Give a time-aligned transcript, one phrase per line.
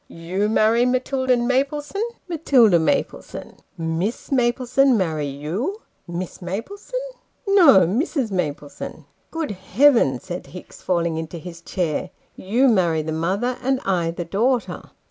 [0.27, 3.57] 'You marry Matilda Maplesone?"' Matilda Maplesone."'
[3.99, 7.11] Miss Maplesone marry you?" 1 Miss Maplesone!
[7.45, 8.31] No: Mrs.
[8.31, 9.05] Maplesone."'
[9.39, 12.09] Good Heaven!" said Hicks, falling into his chair:"
[12.51, 14.89] You marry the mother, and I the daughter